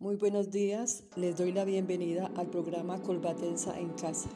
Muy 0.00 0.16
buenos 0.16 0.50
días, 0.50 1.04
les 1.14 1.36
doy 1.36 1.52
la 1.52 1.66
bienvenida 1.66 2.32
al 2.34 2.46
programa 2.46 3.02
Colbatensa 3.02 3.78
en 3.78 3.90
Casa, 3.90 4.30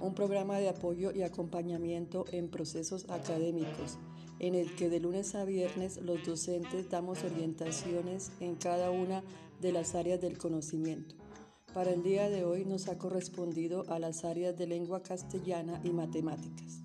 un 0.00 0.14
programa 0.14 0.58
de 0.58 0.68
apoyo 0.68 1.10
y 1.10 1.22
acompañamiento 1.22 2.26
en 2.30 2.48
procesos 2.48 3.10
académicos, 3.10 3.98
en 4.38 4.54
el 4.54 4.72
que 4.76 4.88
de 4.88 5.00
lunes 5.00 5.34
a 5.34 5.44
viernes 5.44 5.96
los 5.96 6.24
docentes 6.24 6.90
damos 6.90 7.24
orientaciones 7.24 8.30
en 8.38 8.54
cada 8.54 8.92
una 8.92 9.24
de 9.60 9.72
las 9.72 9.96
áreas 9.96 10.20
del 10.20 10.38
conocimiento. 10.38 11.16
Para 11.74 11.90
el 11.90 12.04
día 12.04 12.30
de 12.30 12.44
hoy 12.44 12.64
nos 12.64 12.86
ha 12.86 12.96
correspondido 12.96 13.90
a 13.90 13.98
las 13.98 14.24
áreas 14.24 14.56
de 14.56 14.68
lengua 14.68 15.02
castellana 15.02 15.80
y 15.82 15.90
matemáticas. 15.90 16.84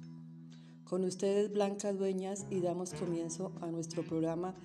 Con 0.84 1.04
ustedes 1.04 1.54
Blanca 1.54 1.94
Dueñas 1.94 2.48
y 2.50 2.60
damos 2.60 2.96
comienzo 2.96 3.52
a 3.62 3.68
nuestro 3.68 4.04
programa 4.04 4.55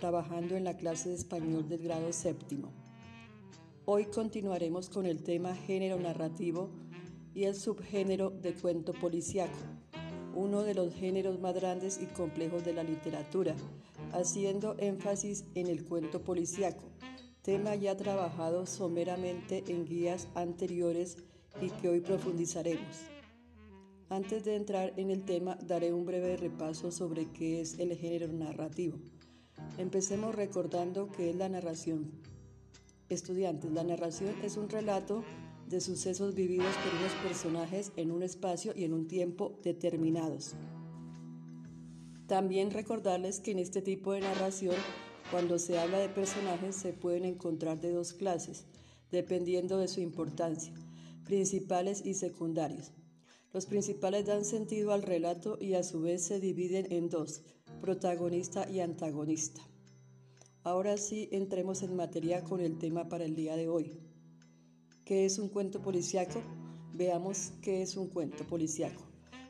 trabajando 0.00 0.56
en 0.56 0.64
la 0.64 0.78
clase 0.78 1.10
de 1.10 1.16
español 1.16 1.68
del 1.68 1.82
grado 1.82 2.14
séptimo. 2.14 2.72
Hoy 3.92 4.04
continuaremos 4.04 4.88
con 4.88 5.04
el 5.04 5.24
tema 5.24 5.52
género 5.52 5.98
narrativo 5.98 6.70
y 7.34 7.42
el 7.42 7.56
subgénero 7.56 8.30
de 8.30 8.54
cuento 8.54 8.92
policiaco, 8.92 9.58
uno 10.32 10.62
de 10.62 10.74
los 10.74 10.94
géneros 10.94 11.40
más 11.40 11.54
grandes 11.56 12.00
y 12.00 12.06
complejos 12.06 12.64
de 12.64 12.72
la 12.72 12.84
literatura, 12.84 13.56
haciendo 14.12 14.76
énfasis 14.78 15.44
en 15.56 15.66
el 15.66 15.84
cuento 15.84 16.22
policiaco, 16.22 16.84
tema 17.42 17.74
ya 17.74 17.96
trabajado 17.96 18.64
someramente 18.64 19.64
en 19.66 19.84
guías 19.84 20.28
anteriores 20.36 21.16
y 21.60 21.70
que 21.70 21.88
hoy 21.88 22.00
profundizaremos. 22.00 22.96
Antes 24.08 24.44
de 24.44 24.54
entrar 24.54 24.92
en 24.98 25.10
el 25.10 25.24
tema, 25.24 25.58
daré 25.66 25.92
un 25.92 26.06
breve 26.06 26.36
repaso 26.36 26.92
sobre 26.92 27.26
qué 27.32 27.60
es 27.60 27.76
el 27.80 27.96
género 27.96 28.28
narrativo. 28.28 28.98
Empecemos 29.78 30.32
recordando 30.32 31.10
qué 31.10 31.30
es 31.30 31.34
la 31.34 31.48
narración. 31.48 32.29
Estudiantes, 33.10 33.72
la 33.72 33.82
narración 33.82 34.36
es 34.44 34.56
un 34.56 34.68
relato 34.68 35.24
de 35.68 35.80
sucesos 35.80 36.36
vividos 36.36 36.72
por 36.76 36.94
unos 36.94 37.12
personajes 37.24 37.90
en 37.96 38.12
un 38.12 38.22
espacio 38.22 38.72
y 38.76 38.84
en 38.84 38.92
un 38.92 39.08
tiempo 39.08 39.58
determinados. 39.64 40.54
También 42.28 42.70
recordarles 42.70 43.40
que 43.40 43.50
en 43.50 43.58
este 43.58 43.82
tipo 43.82 44.12
de 44.12 44.20
narración, 44.20 44.76
cuando 45.32 45.58
se 45.58 45.76
habla 45.76 45.98
de 45.98 46.08
personajes, 46.08 46.76
se 46.76 46.92
pueden 46.92 47.24
encontrar 47.24 47.80
de 47.80 47.90
dos 47.90 48.12
clases, 48.12 48.66
dependiendo 49.10 49.78
de 49.78 49.88
su 49.88 50.00
importancia, 50.00 50.72
principales 51.24 52.06
y 52.06 52.14
secundarios. 52.14 52.92
Los 53.52 53.66
principales 53.66 54.26
dan 54.26 54.44
sentido 54.44 54.92
al 54.92 55.02
relato 55.02 55.58
y 55.60 55.74
a 55.74 55.82
su 55.82 56.00
vez 56.00 56.22
se 56.22 56.38
dividen 56.38 56.86
en 56.92 57.08
dos, 57.08 57.42
protagonista 57.80 58.70
y 58.70 58.78
antagonista. 58.78 59.69
Ahora 60.62 60.98
sí, 60.98 61.26
entremos 61.32 61.82
en 61.82 61.96
materia 61.96 62.44
con 62.44 62.60
el 62.60 62.76
tema 62.76 63.08
para 63.08 63.24
el 63.24 63.34
día 63.34 63.56
de 63.56 63.70
hoy. 63.70 63.98
¿Qué 65.06 65.24
es 65.24 65.38
un 65.38 65.48
cuento 65.48 65.80
policiaco? 65.80 66.42
Veamos 66.92 67.52
qué 67.62 67.80
es 67.80 67.96
un 67.96 68.08
cuento 68.08 68.44
policiaco. 68.44 69.02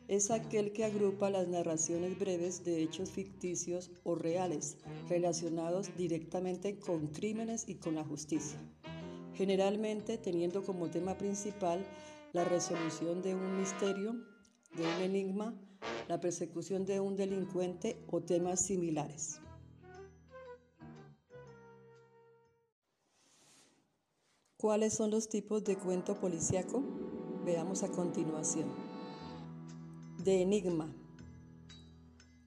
Es 0.07 0.31
aquel 0.31 0.73
que 0.73 0.85
agrupa 0.85 1.29
las 1.29 1.49
narraciones 1.49 2.17
breves 2.17 2.63
de 2.63 2.81
hechos 2.81 3.11
ficticios 3.11 3.91
o 4.05 4.15
reales 4.15 4.77
relacionados 5.09 5.97
directamente 5.97 6.79
con 6.79 7.09
crímenes 7.09 7.69
y 7.69 7.75
con 7.75 7.97
la 7.97 8.05
justicia, 8.05 8.61
generalmente 9.35 10.17
teniendo 10.17 10.63
como 10.63 10.91
tema 10.91 11.19
principal 11.19 11.85
la 12.33 12.45
resolución 12.45 13.21
de 13.21 13.35
un 13.35 13.59
misterio, 13.59 14.13
de 14.77 14.83
un 14.83 15.03
enigma, 15.03 15.61
la 16.07 16.21
persecución 16.21 16.85
de 16.85 17.01
un 17.01 17.17
delincuente 17.17 17.97
o 18.07 18.21
temas 18.23 18.65
similares. 18.65 19.41
¿Cuáles 24.61 24.93
son 24.93 25.11
los 25.11 25.31
tipos 25.31 25.65
de 25.65 25.79
cuento 25.79 26.21
policíaco? 26.21 26.83
Veamos 27.47 27.83
a 27.83 27.89
continuación. 27.89 28.67
De 30.23 30.43
enigma. 30.43 30.95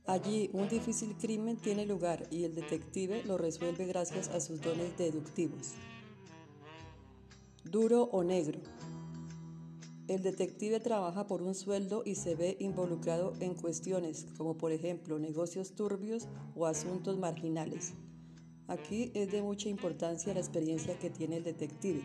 Allí 0.06 0.52
un 0.54 0.70
difícil 0.70 1.16
crimen 1.18 1.58
tiene 1.58 1.88
lugar 1.88 2.28
y 2.30 2.44
el 2.44 2.54
detective 2.54 3.24
lo 3.24 3.40
resuelve 3.40 3.88
gracias 3.88 4.28
a 4.28 4.40
sus 4.42 4.62
dones 4.62 4.96
deductivos. 4.96 5.72
Duro 7.64 8.04
o 8.12 8.24
negro. 8.24 8.60
El 10.08 10.22
detective 10.22 10.80
trabaja 10.80 11.26
por 11.26 11.42
un 11.42 11.56
sueldo 11.56 12.04
y 12.06 12.14
se 12.14 12.36
ve 12.36 12.58
involucrado 12.60 13.34
en 13.40 13.56
cuestiones 13.56 14.28
como 14.38 14.56
por 14.56 14.72
ejemplo 14.72 15.18
negocios 15.18 15.72
turbios 15.72 16.28
o 16.56 16.68
asuntos 16.68 17.18
marginales. 17.18 17.96
Aquí 18.68 19.12
es 19.14 19.32
de 19.32 19.42
mucha 19.42 19.68
importancia 19.68 20.34
la 20.34 20.40
experiencia 20.40 20.98
que 20.98 21.10
tiene 21.10 21.38
el 21.38 21.44
detective. 21.44 22.02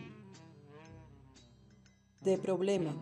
De 2.21 2.37
problema. 2.37 2.95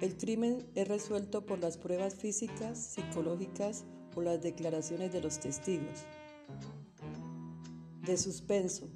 El 0.00 0.16
crimen 0.16 0.66
es 0.74 0.88
resuelto 0.88 1.44
por 1.44 1.58
las 1.58 1.76
pruebas 1.76 2.14
físicas, 2.14 2.78
psicológicas 2.78 3.84
o 4.16 4.22
las 4.22 4.40
declaraciones 4.40 5.12
de 5.12 5.20
los 5.20 5.38
testigos. 5.38 6.06
De 8.06 8.16
suspenso. 8.16 8.88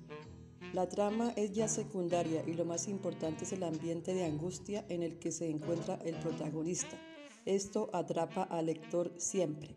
La 0.73 0.89
trama 0.89 1.33
es 1.37 1.53
ya 1.53 1.69
secundaria 1.69 2.43
y 2.47 2.55
lo 2.55 2.65
más 2.65 2.89
importante 2.89 3.45
es 3.45 3.53
el 3.53 3.63
ambiente 3.63 4.15
de 4.15 4.25
angustia 4.25 4.85
en 4.89 5.03
el 5.03 5.19
que 5.19 5.31
se 5.31 5.49
encuentra 5.49 5.97
el 6.05 6.17
protagonista. 6.17 6.99
Esto 7.45 7.91
atrapa 7.93 8.45
al 8.45 8.67
lector 8.67 9.13
siempre. 9.19 9.77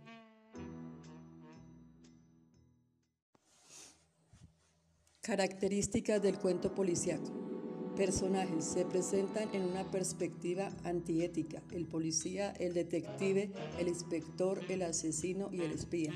Características 5.27 6.21
del 6.21 6.39
cuento 6.39 6.73
policiaco. 6.73 7.93
Personajes 7.97 8.63
se 8.63 8.85
presentan 8.85 9.53
en 9.53 9.63
una 9.63 9.91
perspectiva 9.91 10.69
antiética, 10.85 11.61
el 11.73 11.85
policía, 11.85 12.51
el 12.51 12.73
detective, 12.73 13.51
el 13.77 13.89
inspector, 13.89 14.61
el 14.69 14.83
asesino 14.83 15.49
y 15.51 15.63
el 15.63 15.73
espía, 15.73 16.13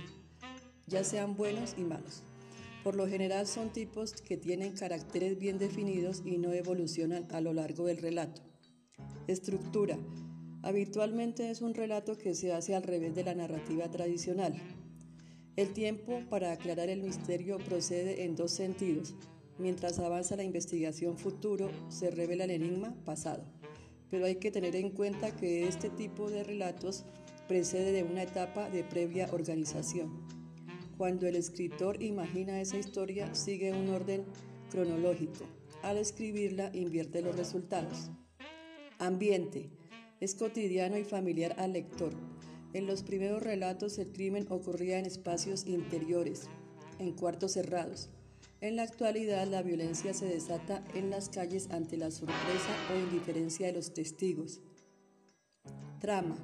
ya 0.88 1.04
sean 1.04 1.36
buenos 1.36 1.76
y 1.78 1.82
malos. 1.82 2.24
Por 2.86 2.96
lo 2.96 3.06
general 3.06 3.48
son 3.48 3.74
tipos 3.74 4.14
que 4.14 4.38
tienen 4.38 4.78
caracteres 4.78 5.38
bien 5.38 5.58
definidos 5.58 6.22
y 6.24 6.38
no 6.38 6.54
evolucionan 6.54 7.28
a 7.32 7.42
lo 7.42 7.52
largo 7.52 7.88
del 7.88 7.98
relato. 7.98 8.42
Estructura. 9.28 10.00
Habitualmente 10.62 11.52
es 11.52 11.62
un 11.62 11.74
relato 11.74 12.18
que 12.18 12.34
se 12.34 12.54
hace 12.54 12.76
al 12.76 12.84
revés 12.84 13.14
de 13.14 13.26
la 13.26 13.36
narrativa 13.36 13.92
tradicional. 13.92 14.54
El 15.58 15.74
tiempo 15.74 16.22
para 16.30 16.54
aclarar 16.54 16.90
el 16.90 17.02
misterio 17.02 17.58
procede 17.58 18.24
en 18.24 18.38
dos 18.38 18.52
sentidos. 18.52 19.16
Mientras 19.58 20.00
avanza 20.00 20.38
la 20.38 20.46
investigación 20.46 21.18
futuro, 21.18 21.70
se 21.90 22.10
revela 22.10 22.46
el 22.46 22.52
enigma 22.52 22.96
pasado. 23.04 23.44
Pero 24.10 24.26
hay 24.26 24.36
que 24.36 24.52
tener 24.52 24.78
en 24.78 24.92
cuenta 24.92 25.36
que 25.36 25.68
este 25.68 25.90
tipo 25.90 26.30
de 26.30 26.46
relatos 26.46 27.04
precede 27.50 27.92
de 27.92 28.04
una 28.04 28.24
etapa 28.24 28.70
de 28.70 28.86
previa 28.86 29.28
organización. 29.34 30.26
Cuando 30.98 31.28
el 31.28 31.36
escritor 31.36 32.02
imagina 32.02 32.62
esa 32.62 32.78
historia, 32.78 33.36
sigue 33.36 33.74
un 33.74 33.90
orden 33.90 34.24
cronológico. 34.70 35.46
Al 35.84 35.98
escribirla, 35.98 36.72
invierte 36.74 37.22
los 37.22 37.36
resultados. 37.36 38.10
Ambiente. 39.00 39.70
Es 40.22 40.34
cotidiano 40.34 40.98
y 40.98 41.04
familiar 41.04 41.56
al 41.58 41.74
lector 41.74 42.14
en 42.74 42.88
los 42.88 43.04
primeros 43.04 43.44
relatos 43.44 43.98
el 43.98 44.12
crimen 44.12 44.46
ocurría 44.50 45.00
en 45.00 45.06
espacios 45.06 45.66
interiores, 45.66 46.48
en 47.00 47.12
cuartos 47.14 47.54
cerrados. 47.54 48.10
En 48.62 48.76
la 48.76 48.84
actualidad 48.84 49.48
la 49.48 49.64
violencia 49.64 50.14
se 50.14 50.26
desata 50.26 50.86
en 50.94 51.10
las 51.10 51.30
calles 51.30 51.70
ante 51.72 51.98
la 51.98 52.12
sorpresa 52.12 52.76
o 52.94 53.00
indiferencia 53.00 53.68
de 53.68 53.74
los 53.74 53.94
testigos. 53.94 54.62
Trama. 56.00 56.38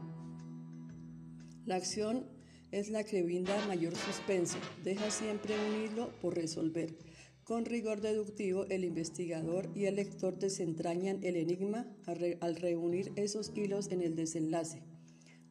La 1.66 1.76
acción 1.76 2.26
es 2.72 2.90
la 2.90 3.04
que 3.04 3.24
brinda 3.24 3.66
mayor 3.68 3.96
suspenso, 3.96 4.58
deja 4.84 5.10
siempre 5.12 5.56
un 5.58 5.86
hilo 5.86 6.12
por 6.22 6.36
resolver. 6.36 6.98
Con 7.44 7.64
rigor 7.64 8.02
deductivo, 8.02 8.66
el 8.66 8.84
investigador 8.84 9.70
y 9.74 9.86
el 9.86 9.96
lector 9.96 10.38
desentrañan 10.38 11.24
el 11.24 11.38
enigma 11.38 11.88
al 12.42 12.56
reunir 12.58 13.14
esos 13.16 13.54
hilos 13.56 13.90
en 13.90 14.02
el 14.02 14.16
desenlace. 14.18 14.84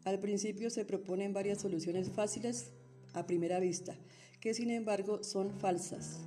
Al 0.06 0.20
principio 0.20 0.70
se 0.70 0.84
proponen 0.84 1.32
varias 1.32 1.60
soluciones 1.60 2.10
fáciles 2.10 2.70
a 3.12 3.26
primera 3.26 3.58
vista, 3.58 3.98
que 4.40 4.54
sin 4.54 4.70
embargo 4.70 5.24
son 5.24 5.50
falsas. 5.58 6.20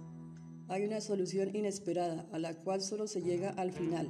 Hay 0.68 0.84
una 0.84 1.00
solución 1.00 1.56
inesperada 1.56 2.28
a 2.34 2.40
la 2.40 2.56
cual 2.56 2.82
solo 2.82 3.08
se 3.08 3.22
llega 3.22 3.52
al 3.52 3.72
final. 3.72 4.10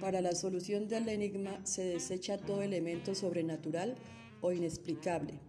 Para 0.00 0.20
la 0.20 0.36
solución 0.36 0.86
del 0.86 1.08
enigma 1.08 1.58
se 1.66 1.82
desecha 1.82 2.38
todo 2.38 2.62
elemento 2.62 3.16
sobrenatural 3.16 3.96
o 4.40 4.52
inexplicable. 4.52 5.40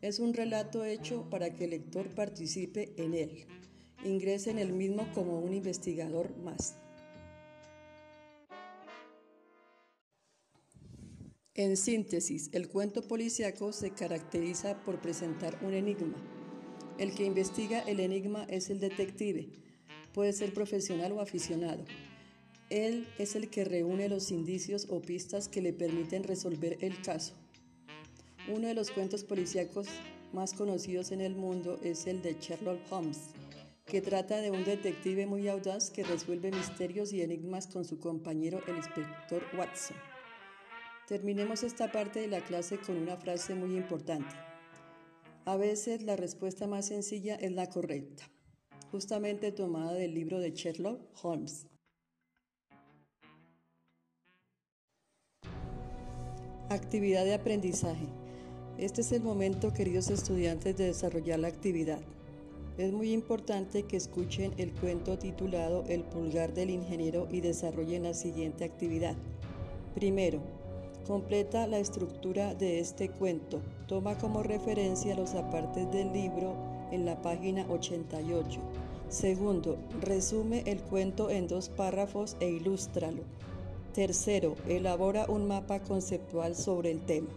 Es 0.00 0.18
un 0.18 0.32
relato 0.32 0.82
hecho 0.86 1.28
para 1.28 1.54
que 1.54 1.64
el 1.64 1.72
lector 1.72 2.08
participe 2.14 2.94
en 2.96 3.12
él, 3.12 3.44
ingrese 4.06 4.50
en 4.50 4.58
el 4.58 4.72
mismo 4.72 5.06
como 5.12 5.38
un 5.40 5.52
investigador 5.52 6.34
más. 6.38 6.78
En 11.58 11.78
síntesis, 11.78 12.50
el 12.52 12.68
cuento 12.68 13.00
policíaco 13.00 13.72
se 13.72 13.90
caracteriza 13.90 14.78
por 14.84 15.00
presentar 15.00 15.58
un 15.62 15.72
enigma. 15.72 16.14
El 16.98 17.14
que 17.14 17.24
investiga 17.24 17.80
el 17.80 18.00
enigma 18.00 18.44
es 18.50 18.68
el 18.68 18.78
detective, 18.78 19.48
Puede 20.12 20.32
ser 20.32 20.52
profesional 20.54 21.12
o 21.12 21.20
aficionado. 21.20 21.84
Él 22.70 23.06
es 23.18 23.36
el 23.36 23.50
que 23.50 23.64
reúne 23.64 24.08
los 24.08 24.30
indicios 24.30 24.86
o 24.88 25.00
pistas 25.00 25.46
que 25.46 25.60
le 25.60 25.74
permiten 25.74 26.24
resolver 26.24 26.78
el 26.80 27.02
caso. 27.02 27.34
Uno 28.48 28.68
de 28.68 28.74
los 28.74 28.90
cuentos 28.90 29.24
policíacos 29.24 29.88
más 30.32 30.54
conocidos 30.54 31.10
en 31.10 31.20
el 31.20 31.34
mundo 31.34 31.78
es 31.82 32.06
el 32.06 32.22
de 32.22 32.34
Sherlock 32.40 32.80
Holmes, 32.90 33.18
que 33.84 34.00
trata 34.00 34.38
de 34.40 34.50
un 34.50 34.64
detective 34.64 35.26
muy 35.26 35.48
audaz 35.48 35.90
que 35.90 36.02
resuelve 36.02 36.50
misterios 36.50 37.12
y 37.12 37.20
enigmas 37.20 37.66
con 37.66 37.84
su 37.84 37.98
compañero 37.98 38.60
el 38.66 38.76
inspector 38.76 39.42
Watson. 39.56 40.15
Terminemos 41.06 41.62
esta 41.62 41.92
parte 41.92 42.20
de 42.20 42.26
la 42.26 42.40
clase 42.40 42.78
con 42.78 42.96
una 42.96 43.16
frase 43.16 43.54
muy 43.54 43.76
importante. 43.76 44.34
A 45.44 45.56
veces 45.56 46.02
la 46.02 46.16
respuesta 46.16 46.66
más 46.66 46.86
sencilla 46.86 47.36
es 47.36 47.52
la 47.52 47.68
correcta, 47.68 48.24
justamente 48.90 49.52
tomada 49.52 49.92
del 49.92 50.14
libro 50.14 50.40
de 50.40 50.50
Sherlock 50.50 51.00
Holmes. 51.22 51.68
Actividad 56.70 57.24
de 57.24 57.34
aprendizaje. 57.34 58.08
Este 58.76 59.02
es 59.02 59.12
el 59.12 59.22
momento, 59.22 59.72
queridos 59.72 60.10
estudiantes, 60.10 60.76
de 60.76 60.86
desarrollar 60.86 61.38
la 61.38 61.46
actividad. 61.46 62.00
Es 62.78 62.92
muy 62.92 63.12
importante 63.12 63.84
que 63.84 63.96
escuchen 63.96 64.52
el 64.58 64.72
cuento 64.72 65.16
titulado 65.16 65.84
El 65.86 66.02
pulgar 66.02 66.52
del 66.52 66.70
ingeniero 66.70 67.28
y 67.30 67.42
desarrollen 67.42 68.02
la 68.02 68.12
siguiente 68.12 68.64
actividad. 68.64 69.14
Primero, 69.94 70.65
completa 71.06 71.66
la 71.66 71.78
estructura 71.78 72.54
de 72.54 72.80
este 72.80 73.08
cuento. 73.08 73.60
Toma 73.86 74.18
como 74.18 74.42
referencia 74.42 75.14
los 75.14 75.34
apartes 75.34 75.90
del 75.92 76.12
libro 76.12 76.54
en 76.90 77.06
la 77.06 77.22
página 77.22 77.64
88. 77.68 78.60
Segundo, 79.08 79.78
resume 80.00 80.64
el 80.66 80.82
cuento 80.82 81.30
en 81.30 81.46
dos 81.46 81.68
párrafos 81.68 82.36
e 82.40 82.48
ilústralo. 82.50 83.22
Tercero, 83.94 84.56
elabora 84.68 85.26
un 85.28 85.46
mapa 85.46 85.80
conceptual 85.80 86.56
sobre 86.56 86.90
el 86.90 87.00
tema. 87.00 87.28